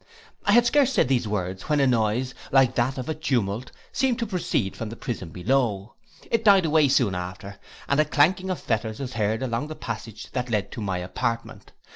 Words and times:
I 0.45 0.53
had 0.53 0.65
scarce 0.65 0.91
said 0.93 1.09
these 1.09 1.27
words, 1.27 1.69
when 1.69 1.79
a 1.79 1.85
noise, 1.85 2.33
like 2.51 2.73
that 2.73 2.97
of 2.97 3.07
a 3.07 3.13
tumult, 3.13 3.71
seemed 3.91 4.17
to 4.17 4.25
proceed 4.25 4.75
from 4.75 4.89
the 4.89 4.95
prison 4.95 5.29
below; 5.29 5.93
it 6.31 6.43
died 6.43 6.65
away 6.65 6.87
soon 6.87 7.13
after, 7.13 7.59
and 7.87 7.99
a 7.99 8.05
clanking 8.05 8.49
of 8.49 8.59
fetters 8.59 8.99
was 8.99 9.13
heard 9.13 9.43
along 9.43 9.67
the 9.67 9.75
passage 9.75 10.31
that 10.31 10.49
led 10.49 10.71
to 10.71 10.81
my 10.81 10.97
apartment. 10.97 11.71